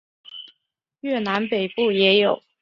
[1.01, 2.41] 越南北部也有。